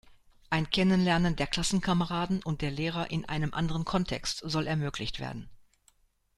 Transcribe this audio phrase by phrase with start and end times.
[0.49, 5.47] Ein Kennenlernen der Klassenkameraden und der Lehrer in einem anderen Kontext soll ermöglicht werden.